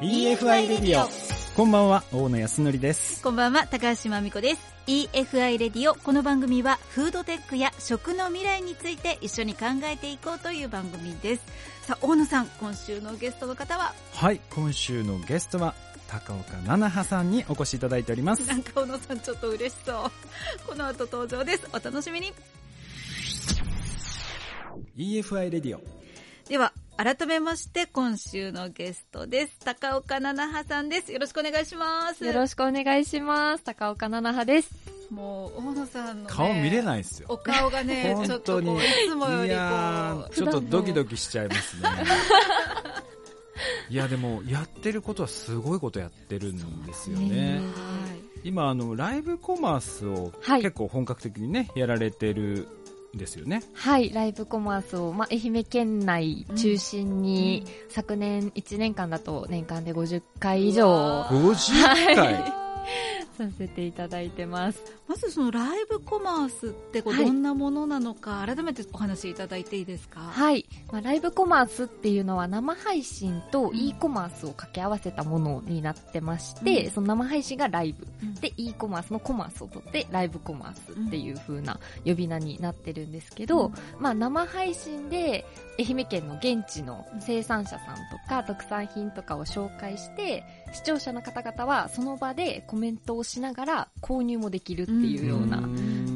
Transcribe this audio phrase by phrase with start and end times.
[0.00, 1.08] EFI レディオ
[1.56, 3.20] こんばんは大野康則です。
[3.20, 4.60] こんばんは高橋真美子です。
[4.86, 11.42] EFI レディオこの番組はフードテックや食の未来について一緒に考えていこうという番組です。
[11.82, 13.92] さあ大野さん今週のゲストの方は？
[14.12, 15.74] はい今週のゲストは
[16.06, 18.46] 高岡菜々葉さんにお越しいただいております。
[18.46, 20.10] なんか大野さんちょっと嬉しそう。
[20.68, 21.68] この後登場です。
[21.72, 22.32] お楽しみに。
[24.96, 25.80] EFI レディオ
[26.48, 29.58] では改めまして今週のゲストです。
[29.62, 31.12] 高岡菜々葉さんです。
[31.12, 32.24] よろしくお願いします。
[32.24, 33.64] よろしくお願いします。
[33.64, 34.70] 高岡菜々葉です。
[35.10, 37.26] もう大野さんの、ね、顔見れないですよ。
[37.28, 38.80] お顔がねちょっとこうい
[39.10, 41.88] つもよりこうちょっとドキドキしちゃいますね。
[43.90, 47.60] いやでもやってることはすごいことやってるんですよね。
[48.42, 52.68] 今あのライブコマースを結構本格的にね、やられてる
[53.18, 53.62] ですよね。
[53.74, 61.26] はい、ライブコマースを、まあ、愛媛県内中心に、うん、昨年1年間だと年間で50回以上。
[61.30, 62.68] 50回、はい
[63.38, 64.82] させていただいてます。
[65.06, 70.20] まずそのライブコマースってこうどんなものなのか、改めてお話しいただいていいですか？
[70.20, 85.46] はい、まあ、ライブコマースっていうのは生配信と e コマースを掛け合わせたものになってまして、うん、その生配信がライブ、うん、で e コマースのコマースを取ってライブコマースっていう風な呼び名になってるんですけど、うん、まあ生配信で
[85.78, 95.60] 愛媛県の現地の生産者さんとか特産品とかを紹介して視聴者の方々はその場でコメントをしながら購入もできるっていうような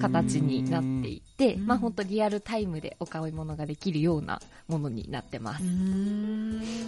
[0.01, 5.65] 形になっていて、まあ本当リアルタイムでお買い物ができるようなものになってます。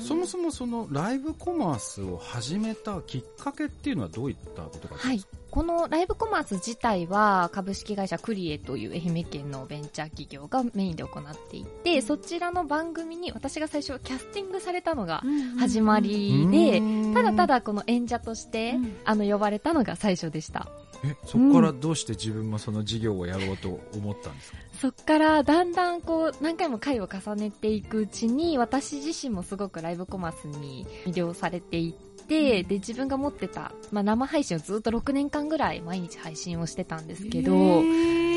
[0.07, 4.95] そもそもそのライブコマースを始めたきっかけっていうのはどういったことか？
[4.97, 5.25] はい。
[5.55, 15.23] このライブコマース自体は株式会社クリエという愛媛県のベンチャー企業がメインで行っていて、そちらの番組に私が最初キャスティングされたのが
[15.61, 16.83] 始まりで、
[17.15, 20.67] ただただこの演者として、あの呼ばれたのが最初でした。
[21.05, 37.53] えそこからどうして自分もその事業をやろうと思ったんですか、そこからだんだんこう何回も回を重ねていくうちに私自身もすごくライブコマースに魅了されていてて、で、自分が持ってた、まあ、生配信をずっと6年間ぐらい毎日配信をしてたんですけど、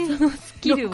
[0.08, 0.94] そのスキルを。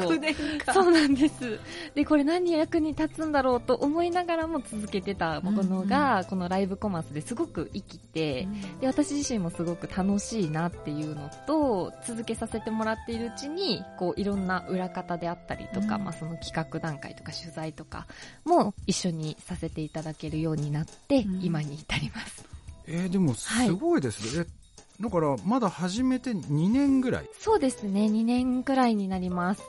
[0.73, 1.59] そうなんです。
[1.93, 18.07] で、これ何役に立つんだろうと思いながらも続けてたものが、うんうん、このライブコマースですごく生きて、うん、で、私自身もすごく楽しいなっていうのと、続けさせてもらっているうちに、こう、いろんな裏方であったりとか、うん、まあ、その企画段階とか取材とか
[18.45, 22.53] も一緒にさせていただけるようになって、うん、今に至ります。
[22.88, 27.29] えー、でもすごいですね、はい、だからまだ始めて2年ぐらい？
[27.39, 28.01] そうですね。
[28.05, 29.63] 2年くらいになります。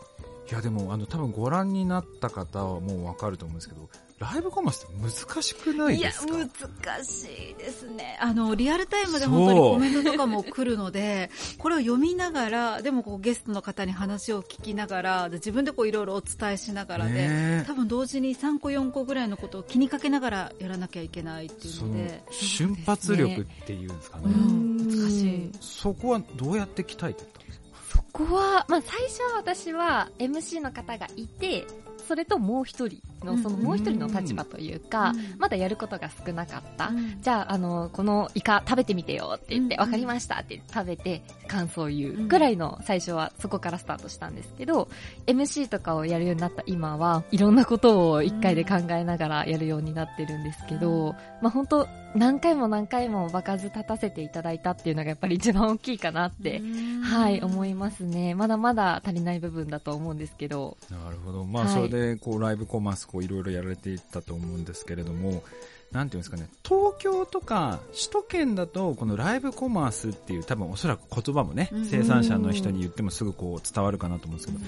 [0.51, 3.89] いやでもあの多分ご覧になった方はもうわかると思うんですけど
[4.33, 4.95] ライブコマースって
[5.27, 6.37] 難しくないですか？
[6.37, 6.47] いや、
[6.87, 8.19] 難しいですね。
[8.21, 22.23] あの、リアルタイムで本当にコメントとかも来るので、これを読みながら、でもこうゲストの方に話を聞きながら、自分でこういろいろお伝えしながらで、多分同時に3個4個ぐらいのことを気にかけながらやらなきゃいけないっていうので。
[22.31, 24.25] 瞬発力っていうんですかね。
[24.27, 25.51] うん、難しい。
[25.61, 27.35] そこはどうやって鍛えてた
[28.13, 31.67] ここは、まあ、最初は私は MC の方がいて、
[32.07, 36.93] それともう一人の、そのもう一人の立場というか、まだやることが少なかった。
[37.21, 44.89] じゃあ、あの、このイカ食べてみてよって言って、わかりましたって食べて感想を言うぐらいの最初はそこからスタートしたんですけど、
[45.27, 56.63] MC とかをやるようになった今は、いろんなことを一回で考えながらやるようになってるんですけど、まあ本当何回も何回も場数立たせていただいたっていうのがやっぱり一番大きいかなって、
[57.03, 58.35] はい、思いますね。
[58.35, 60.77] まだまだ足りない部分だと思うんですけど。
[60.91, 61.45] なるほど。
[61.45, 65.43] まあ、それで、こう、ライブコマース、こう、いろいろやられていったと思うんですけれども、
[65.93, 74.67] なんていうんですかね、東京とか首都圏だと、このライブコマースっていう多分おそらく言葉もね、生産者の人に言ってもすぐこう伝わるかなと思うんですけど、ね、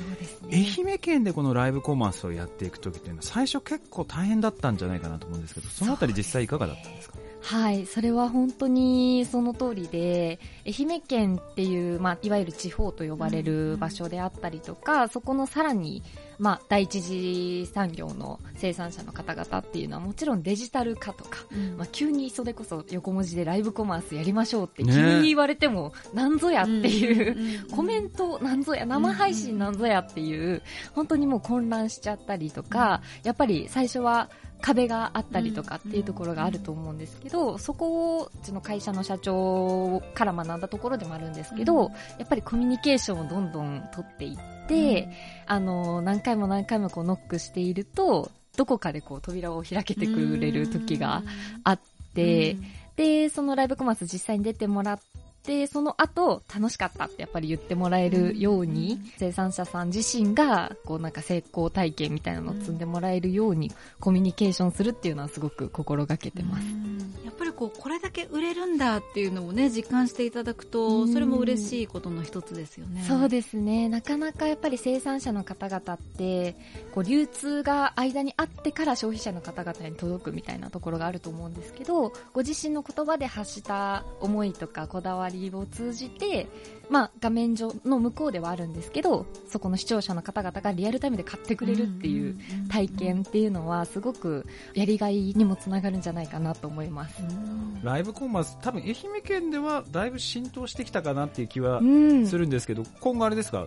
[0.53, 7.19] 愛媛県でこのライブコマースをやっていくときっていうのは最初結構大変だったんじゃないかなと思うんですけど、そのあたり実際いかがだったんですか？
[7.41, 16.03] はい、それは本当にその通りで、愛媛県っていう、まあ、いわゆる地方と呼ばれる場所であったりとか、うん、そこのさらに、
[16.39, 30.63] まあ、第一次産業の生産者の方々っていうのはもちろんデジタル化とか、うん、まあ、急にそれこそ横文字でライブコマースやりましょうって急に言われても、なんぞやっていう、ね、コメントなんぞや、生配信なんぞやっていう、
[30.95, 34.31] 本当にもう混乱しちゃったりとか、やっぱり最初は
[34.61, 45.09] 壁があったりとかっていうところがあると思うんですけど、そこをうちの会社の社長から学んだところでもあるんですけど、やっぱりコミュニケーションをどんどん取っていって、
[45.47, 51.23] あの、何回も何回もこうノックしていると、どこかでこう扉を開けてくれる時が
[51.63, 51.81] あっ
[52.15, 52.57] て、
[52.97, 54.99] で、そのライブコマース実際に出てもらっ
[55.47, 63.71] て、その後、楽しかったってやっぱり言ってもらえるように、生産者さん自身が、こうなんか成功体験みたいなのを積んでもらえるように、
[64.01, 66.67] コミュニケーションするっていうのはすごく心がけてます。
[67.25, 73.05] やっぱりこう、これだけ売れるんだっていうのをね、実感していただくと、それも嬉しいことの一つですよね。
[73.07, 73.89] そうですね。
[73.89, 76.57] なかなかやっぱり生産者の方々って、
[76.95, 86.47] こう流通が間にあってから消費者の方々に届くみたいなところがあると思うんですけど、ご自身の言葉で発した思いとかこだわりを通じて、
[86.89, 92.39] まあ、画面上の向こうではあるんですけど、そこの視聴者の方々がリアルタイムで買ってくれるっていう
[92.69, 97.23] 体験っていうのは、すごくやりがいにもつながるんじゃないかなと思います。
[97.83, 103.67] ライブコマース、多分愛媛県ではだいぶ浸透してきたかなっていう気はするんですけど、今後あれですか？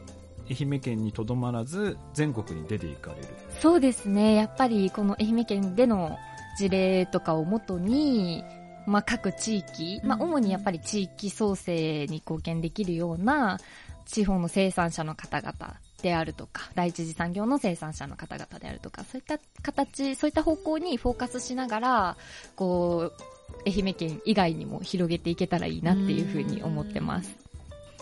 [0.49, 3.27] 愛媛県にとどまらず全国に出ていかれる。
[3.59, 4.33] そうですね。
[4.33, 6.17] やっぱりこの愛媛県での
[6.57, 8.43] 事例とかをもとに
[8.89, 13.59] まあ、各地域、まあ、主にやっぱり地域創生に貢献できるような
[14.05, 15.53] 地方の生産者の方々
[16.01, 22.17] であるとか、第一次産業の生産者の方々であるとか、そういった形、そういった方向にフォーカスしながら、
[22.55, 23.23] こう、
[23.67, 27.35] 愛媛県以外にも広げていけたらいいなっていうふうに思ってます。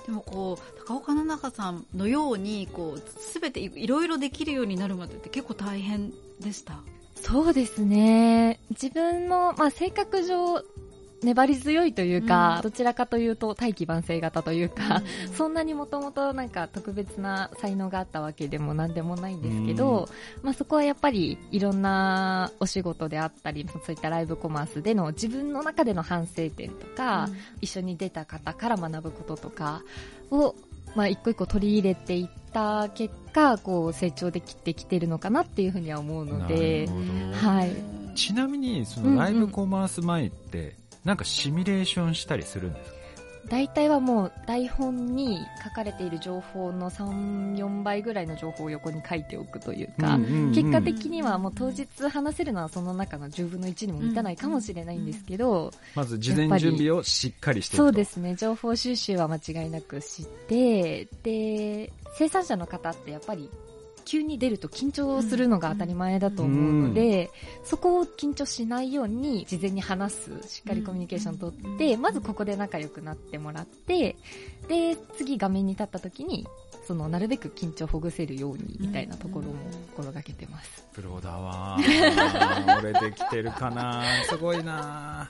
[0.06, 6.80] でもこう、高岡菜々さんのように、こう、すべていろいろできるようになるまでって結構大変でした
[7.24, 8.60] そうですね。
[8.70, 10.64] 自分の、まあ、性格上、
[11.24, 27.30] 粘り強いというか、うん、どちらかというと大器晩成型というか、うん、そんなにもともとなんか特別な才能があったわけでもなんでもないんですけど、うん、まあそこはやっぱりいろんなお仕事であったり、そういったライブコマースでの自分の中での反省点とか、
[27.62, 29.82] 一緒に出た方から学ぶこととか
[30.30, 30.54] を
[30.96, 36.88] まあ、一個一個取り入れていった結果、こう、成長できてきてるのかなっていうふうには思うので、
[37.34, 37.72] はい。
[38.16, 42.97] ちなみに、そのライブコマース前って、なんかシミュレーションしたりするんですか？
[43.50, 63.50] 大体はもう台本に書かれている情報の3、4倍ぐらいの情報を横に書いておくというか、うんうんうん、結果的にはもう当日話せるのはその中の10分の1にも満たないかもしれないんですけど、まず事前準備をしっかりしてそうですね、情報収集は間違いなくして、で、生産者の方ってやっぱり
[64.08, 67.30] 急に出ると緊張するのが当たり前だと思うので、
[67.66, 74.16] そこを緊張しないように事前に話す、しっかりコミュニケーション取って、まずここで仲良くなってもらって、
[74.70, 76.48] で、次画面に立った時に、
[76.88, 79.56] その、なるべく緊張をほぐせるように、みたいなところも
[79.94, 80.88] 心がけてます。
[80.94, 81.78] プロだわ
[82.80, 85.30] 俺で きてるかなすごいな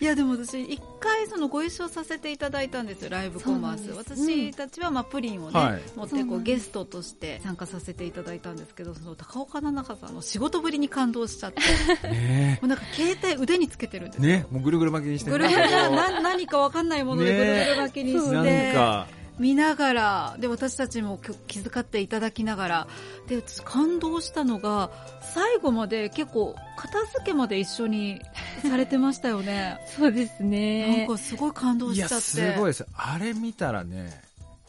[0.00, 3.90] いや、でも私、一回そのご一緒させていただいたんですよ、ライブコマース。
[3.90, 14.26] 私たちは、まあ、プリンをね、はい、持ってこうゲストとして参加させていただいたんですけど、その高岡菜々さんの仕事ぶりに感動しちゃって、ね、もうなんか携帯腕につけてるんですよ。
[14.26, 21.18] ね、もうぐるぐる巻きにしてぐるぐるな何かわかんないものでぐるぐる巻きにして、ね、なんか見ながら、で、私たちも
[21.48, 22.86] 気遣っていただきながら、
[23.26, 24.92] で、私感動したのが、
[25.34, 28.22] 最後まで結構、片付けまで一緒に
[28.62, 29.80] されてましたよね。
[29.96, 30.98] そうですね。
[30.98, 32.20] なんかすごい感動しちゃって。
[32.20, 32.86] すごいです。
[32.94, 34.22] あれ見たらね、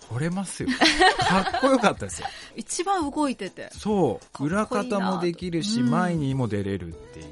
[0.10, 0.70] 惚れますよ。
[1.22, 2.28] かっこよかったですよ。
[2.56, 3.70] 一番動いてて。
[3.78, 4.44] そう。
[4.44, 7.26] 裏方もできるし、うん、前にも出れるっていう。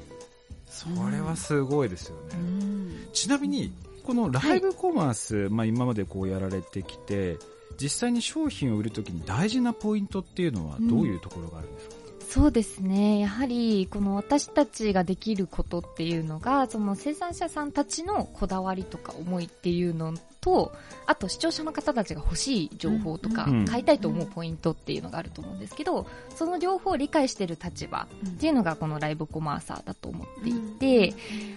[0.68, 2.34] それはすごいですよね。
[2.34, 3.72] うん、ちなみに、
[4.02, 7.38] このライブコマース、はい、まあ今までこうやられてきて、
[7.80, 13.20] 実際に商品を売るときに大事なポイントっていうのはどういうところがあるんですか、うん、そうですね。
[13.20, 20.72] やはり、この私たちができることっていうのが、その生産者さんたちのこだわりとか思いっていうのと、
[21.06, 31.14] あと視聴者の方たちが欲しい情報とか、買いたいと思うポイントっていうのがあると思うんですけど、その両方を理解している立場っていうのがこのライブコマーサーだと思っていて、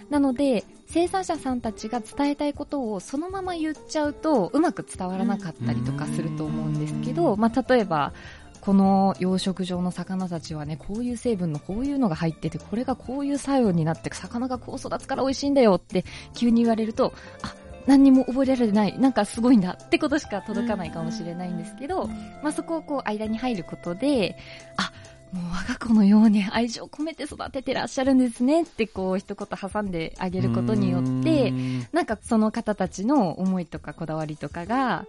[0.08, 8.12] なので、生産者さんたちが伝えたいことをそのまま言っちゃうと、うまく伝わらなかったりとかすると思うんですけど、まあ、例えば、
[8.60, 17.54] この養殖場の魚たちはね、こういう成分のこういうのが入ってて、これがこういう作用になって、魚がこう育つから美味しいんだよって急に言われると、あ、
[17.86, 22.08] 何にも覚えられない、なんかすごいんだってことしか届かないかもしれないんですけど、
[22.42, 24.36] まあそこをこう間に入ることで、
[24.76, 24.92] あ、
[25.32, 31.52] もう我が子のように愛情を込めて育ててらっしゃるんですねってこう一言挟んであげることによって、
[31.92, 35.04] なんかその方たちの思いとかこだわりとかが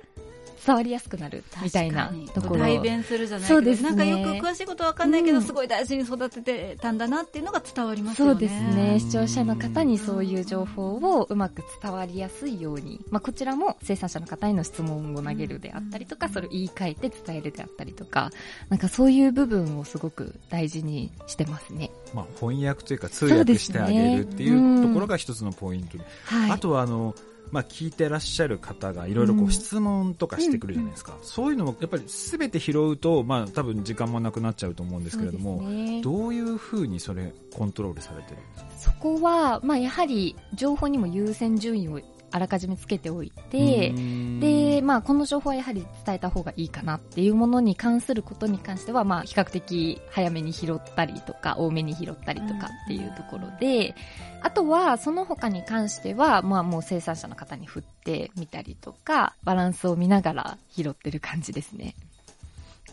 [0.65, 2.61] 伝わりやすくなるみたいなところ。
[2.61, 8.31] 代弁するじゃないけど、ね、なんかよく詳しいことわかんないけど、うん、すごい大事に育ててたんだなっていうのが伝わりますよね。
[8.33, 8.99] そうですね。
[8.99, 18.31] 視聴者の方にそういう情報をうまく伝わりやすいように、まあ、こちらも生産者の方への質問を投げるであったりとか、それを言い換えて伝えるであったりとか、
[18.69, 21.91] なんかそういう部分をすごく大事にしてますね。
[22.13, 27.15] まあ、翻訳というか通訳してあげるっていうところが一つのポイントで、はい、あとはあの、
[27.51, 31.19] まあ、聞いてらっしゃる方がいろいろこう質問とかしてくるじゃないですか、うん。
[31.19, 38.91] うん、そういうのもやっぱりすべて拾うと、まあ、多分時間もなくなっちゃうと思うんですけれども、ね、どういうふうにそれコントロールされてるんですか？
[38.91, 42.01] そこは、まあ、やはり情報にも優先順位を
[42.31, 43.93] あらかじめつけておいて、
[44.39, 53.96] で、まあ、この情報はやはり伝えた方がいいかなっていうものに関することに関しては、まあ、比較的早めに拾ったりとか、多めに拾ったりとかっていうところで、
[54.41, 61.96] あとは、その他に関しては、まあ、もう生産者の方に振ってみたりとか、バランスを見ながら拾ってる感じですね。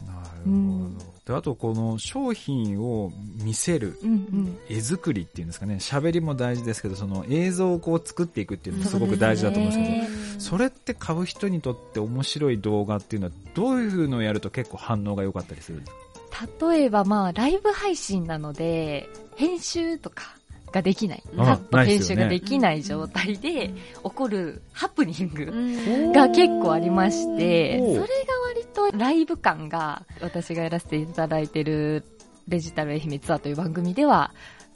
[0.07, 0.13] な
[0.45, 1.14] るほど。
[1.27, 3.11] あとこの商品を
[3.43, 3.99] 見せる
[4.69, 5.77] 絵作りっていうんですかね。
[5.77, 15.93] 喋りも大事ですけどその映像をこう作っていくっていうのもすごく大事だと思うんですけどそれって買う人にとって面白い動画っていうのはどういうのをやると結構反応が良かったりするんです
[16.31, 16.47] か？
[16.71, 20.37] 例えばまあライブ配信なので編集とか
[20.73, 21.23] ができない。
[21.37, 28.13] カット編集ができない状態で起こるハプニングが結構ありまして、それが割
[28.75, 32.05] とライブ感が私がやらせていただいてる
[32.49, 34.33] デジタル愛媛ツアーという番組では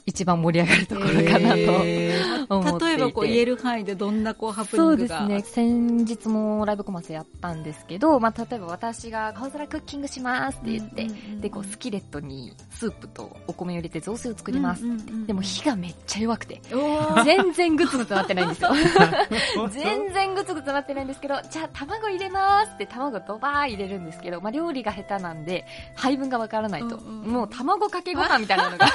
[0.09, 5.19] 一番盛り上がるところかなとえー、例えばこう言える範囲でどんなこうハプニングが。
[5.19, 5.53] そうですね。
[5.53, 16.63] 先日もライブコマースやったんですけど、まあ、例えば私が青空クッキングしますって言って、うんうんうん、でこうスキレットにスープとお米を入れて雑炊を作ります、うんうんうん、でも火がめっちゃ弱くて
[17.25, 18.71] 全然グツグツなってないんですよ。
[19.71, 28.87] 全然グツグツなってないんですけどじゃあ卵入れますって卵ドバー入れるんですけど、まあ、料理が下手なんで配分がわからないと、うんうん、もう卵かけご飯みたいなのが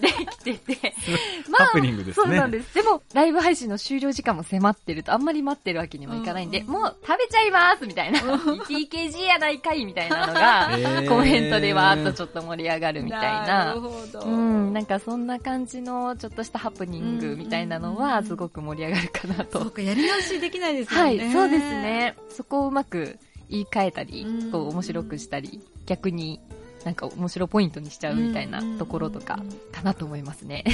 [0.00, 0.94] できてて、
[1.48, 2.26] まあ、ハプニングですね。
[2.26, 2.74] そうなんです。
[2.74, 10.70] でも、ライブ配信の終了時間も迫ってると、あんまり待ってるわけにもいかないんで、うん、もう食べちゃいますみたいな、TKG やないかいみたいなのが、
[11.08, 13.46] コメントでわーっとちょっと盛り上がるみたいな。
[13.46, 14.20] なるほど。
[14.20, 19.60] うん、なんかそんな感じのちょっとしたハプニングみたいなのは、すごく盛り上がるかなと。
[19.60, 21.06] そうか、やり直しできないですよね。
[21.06, 22.16] はい、そうですね。
[22.28, 26.40] そこをうまく言い換えたり、こう面白くしたり、逆に
[26.84, 29.38] なんか面白ポイントにしちゃうみたいなところとか
[29.72, 30.64] かなと思いますね。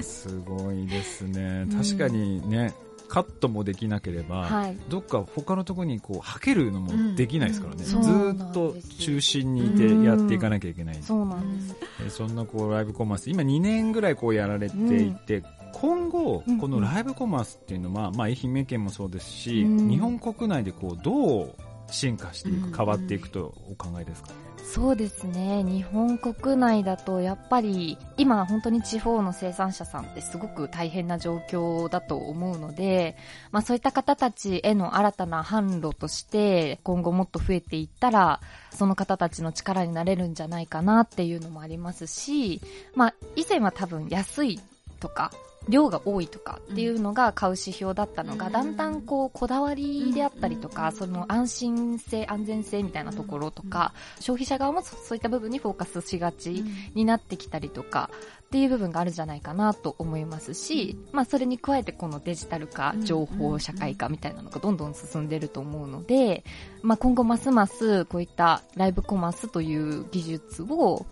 [0.00, 1.66] すごいですね。
[1.70, 2.74] 確かにね、
[3.12, 11.76] カットもできなければ、はい、どっか他のところにこうはけるのもできないですからね、うん、ずっと中心にいてやっていかなきゃいけない、うん、そうなんです。
[12.06, 13.28] えそんなこうライブコマース。
[13.28, 15.44] 今2年ぐらいこうやられていて、うん、
[15.74, 21.54] 今後このライブコマースっていうのは、まあ、愛媛県もそうですし、日本国内でこうどう
[21.88, 24.30] 進化していく、変わっていくとお考えですか、
[24.64, 25.62] そうですね。
[25.62, 33.16] 日本国内だとやっぱり今本当に地方の生産者さんってすごく大変な状況だと思うので、
[33.50, 42.62] まあそういった方たちへの新たな販路として今後もっと増えていったらその方たちの力になれるんじゃないかなっていうのもありますし、
[42.94, 44.60] まあ以前は多分安い
[45.00, 45.32] とか
[45.68, 56.64] 量が多いとかっていうのが買う指標だったのが、だんだんこうこだわりであったりとか、その安心性、安全性みたいなところとか、消費者側もそういった部分にフォーカスしがち
[56.94, 66.44] になってきたりとか、っていう部分があるんじゃないかなと思いますし、まあそれに加えてこのデジタル化、情報社会化みたいなのがどんどん進んでると思うので、
[66.82, 71.06] まあ今後ますますこういったライブコマースという技術を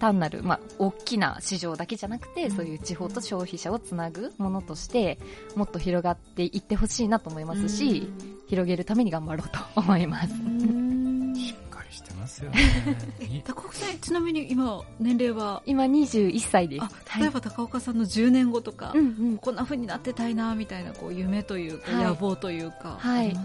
[0.00, 5.18] 単なる、まあ、大きな市場だけじゃなくて、そういう地方と消費者をつなぐものとして、
[5.54, 8.10] もっと広がっていってほしいなと思いますし、
[8.48, 10.28] 広げるために頑張ろうと思います。
[10.28, 12.58] しっかりしてますよね。
[13.44, 15.62] 高岡さん、ちなみに今、年齢は？
[15.66, 17.18] 今21歳です。
[17.18, 23.36] 例えば高岡さんの10年後とか、はい、こんな風になってたいな、みたいな、こう、夢というか、野望というか、はい、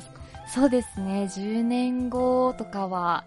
[0.54, 3.26] そうですね、10年後とかは、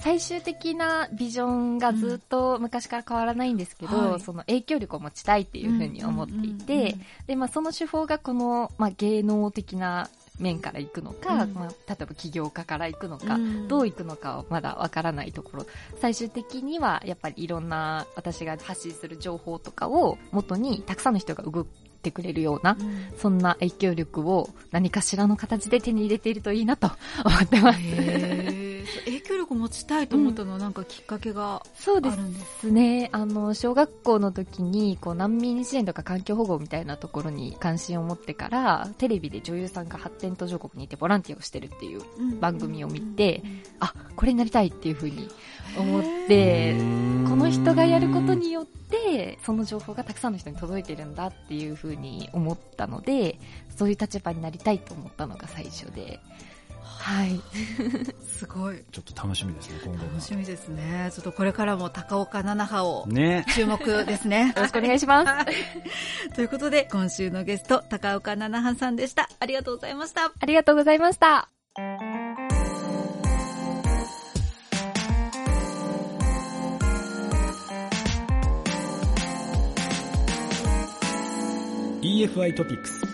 [0.00, 15.66] 最終的なビジョンがずっと昔から変わらないんですけど、うんはい、その影響力を持ちたいっていうふうに思っていて、で、まあその手法がこの、まあ芸能的な面から行くのか、うん、まあ、例えば起業家から行くのか、うん、どう行くのかはまだわからないところ、
[16.00, 21.66] 最終的にはやっぱりいろんな私が発信する情報とかを元にたくさんの人が動
[22.00, 26.90] ってくれるような、うん、そんな影響力を何かしらの形で手に入れているといいなと
[27.24, 27.78] 思ってます。
[29.40, 33.08] 力を持ちたいと思ったのはなんかきっかけがそうであるんですすね。
[33.12, 42.02] あの、小学校の時に、こう、難民支援とか環境保護みたいなところに関心を持ってから、テレビで女優さんが発展途上国にいてボランティアをしてるっていう
[42.40, 43.42] 番組を見て、
[43.80, 45.28] あ、これになりたいっていうふうに
[45.78, 46.74] 思って、
[47.28, 53.38] この人がやることによって、その情報がたくさんの人に届いてるんだっていうふうに思ったので、
[53.76, 56.20] そういう立場になりたいと思ったのが最初で、
[56.82, 57.40] はい。
[58.24, 63.44] すごいちょっと楽しみですね、今後が楽しみですねちょっとこれからも高岡七波をね。
[63.54, 65.28] 注目ですね よろしくお願いします。
[65.28, 71.48] は いということで今週のゲスト高岡七波さんでしたありがとうございましたありがとうございました。
[82.02, 83.09] EFI トピックス。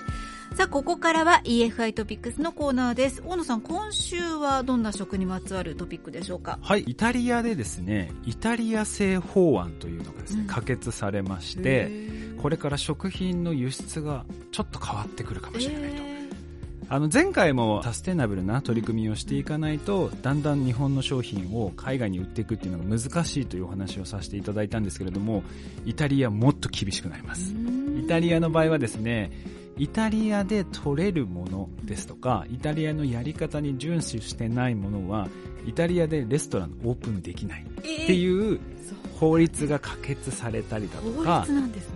[0.56, 3.22] さあここからは EFI トピックスのコーナーです。
[3.26, 6.58] 大野さん今週はどんな食にまつわるトピックでしょうか？
[6.62, 10.46] はい、イタリアでですね、イタリア製法案というのがですね、うん。
[10.46, 12.40] 可決されましへて、ー。
[12.40, 15.96] これから食品の輸出がちょっと変わってくるかもしれないと。
[15.98, 16.30] え
[16.88, 25.42] あの前回もサステナブルな取り組みをしていかないとだんだん日本の商品を海外に売っていくっていうのが難しいというお話をさせていただいたんですけれども
[25.84, 27.52] イタリアもっと厳しくなります。
[27.52, 29.32] ーイタリアの場合はですね
[29.78, 35.28] イタリアで取れるものですとかイタリアのやり方に遵守してないものは
[35.66, 38.60] イタリアでレストランオープンできないってういう。
[39.18, 41.46] 法律が可決されたりだと法か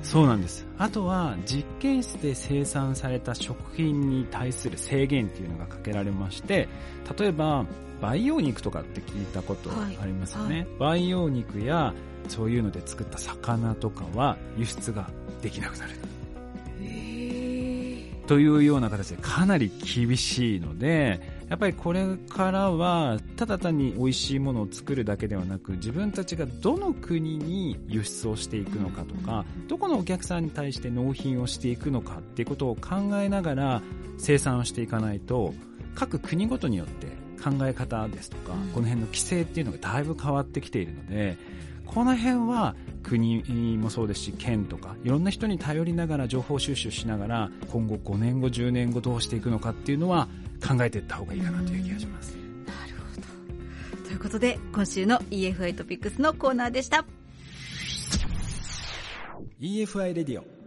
[0.03, 0.67] そうなんです。
[0.79, 6.67] あとは実験室で生産された食品に対する制限っていうのがかけられまして、
[7.19, 7.67] 例えば
[8.01, 9.99] 培養肉とかって聞いたことはい。
[10.03, 10.67] ありますよね。
[10.79, 11.93] 培養肉や
[12.29, 15.11] そういうので作った魚とかは輸出が
[15.43, 15.93] できなくなる。
[16.83, 17.20] へ
[18.31, 33.83] というような形でかなり厳しいので、やっぱりこれからはただ単に美味しいものを作るだけではなく自分たちがどの国に輸出をしていくのかとかどこのお客さんに対して納品をしていくのかっていうことを考えながら
[34.19, 35.53] 生産をしていかないと
[35.97, 37.09] 各国ごとによって
[37.43, 41.37] 考え方ですとかこの辺の規制っていうのがだいぶ変わってきているので
[41.93, 43.43] この辺は国
[43.77, 50.29] もそうですし県とかいろんな人に頼りながら情報収集しながら今後5年後10年後どうしていくのかっていうのは
[50.65, 52.37] 考えていった方がいいかなという気がします。
[52.65, 53.21] なるほ
[53.97, 54.05] ど。
[54.05, 57.05] ということで今週の EFI トピックスのコーナーでした。
[59.61, 60.60] EFI レディオ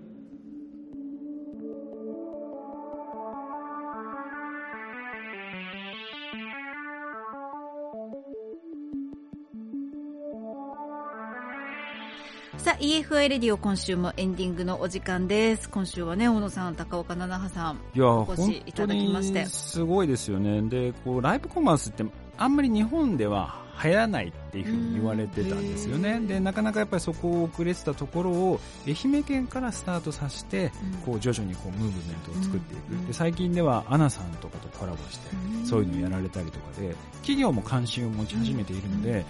[12.83, 15.69] EFI レディオ今週もエンディングのお時間です。
[15.69, 19.43] 今週はね小野さん高岡七波さんいやお越しいただきまして。
[19.43, 20.61] にすごいですよね。
[20.63, 22.03] でこうライブコマースって
[22.37, 26.13] あんまり日本では流行らないっていうふうに言われてたんですよね。
[26.13, 26.27] うん。
[26.27, 30.99] でなかなかやっぱりそこを遅れてたところを愛媛県からスタートさせてうん。
[30.99, 33.07] こう徐々にこうムーブメントを作っていく、うん。
[33.07, 35.65] で最近ではアナさんとかとコラボしてうん。
[35.65, 39.25] そういうのをやられたりとかで企業も関心を持ち始めているので、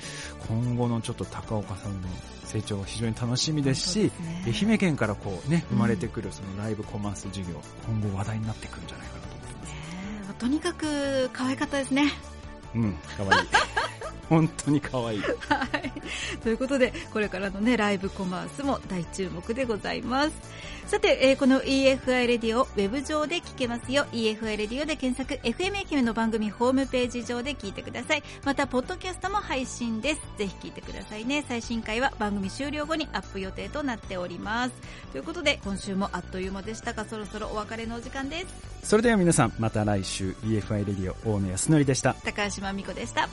[0.48, 2.08] 今後のちょっと高岡さんの
[2.46, 4.44] 成長が非常に楽しみですしすね。
[4.46, 5.78] 愛媛県からこうねうん。
[5.78, 9.72] 生まれてくるそのライブコマース事業、今後話題になってくるんじゃないかなと思ってます。
[9.72, 9.78] ね
[10.40, 12.12] とにかく可愛かったですね。
[12.76, 13.48] うん、可愛い
[14.30, 16.40] 本当に可愛いはい。
[16.42, 20.34] ということで、これからのね、ライブコマースも大注目でございます。
[20.88, 24.06] さて、えーこの EFI レディオ、ウェブ上で聞けますよ。
[24.12, 28.24] EFI レディオで検索、FM 愛媛の番組ホームページ上で聞いてください。
[28.44, 30.22] また、ポッドキャストも配信です。
[30.38, 31.44] ぜひ聞いてくださいね。
[31.48, 34.74] 最新回は番組終了後にアップ予定となっております。
[35.12, 38.74] ということで、今週もあっという間でしたが、そろそろお別れのお時間です。
[38.84, 43.30] それでは皆さんまた来週 EFI レディオ大野康則でした高橋真美子でした。